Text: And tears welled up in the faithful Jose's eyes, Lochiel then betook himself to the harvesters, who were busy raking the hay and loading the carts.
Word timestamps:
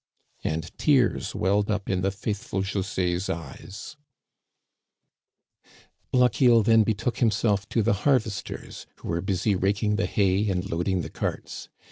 And 0.43 0.75
tears 0.79 1.35
welled 1.35 1.69
up 1.69 1.87
in 1.87 2.01
the 2.01 2.09
faithful 2.09 2.63
Jose's 2.63 3.29
eyes, 3.29 3.97
Lochiel 6.11 6.63
then 6.63 6.81
betook 6.81 7.19
himself 7.19 7.69
to 7.69 7.83
the 7.83 7.93
harvesters, 8.01 8.87
who 8.95 9.09
were 9.09 9.21
busy 9.21 9.53
raking 9.53 9.97
the 9.97 10.07
hay 10.07 10.49
and 10.49 10.67
loading 10.67 11.01
the 11.01 11.11
carts. 11.11 11.69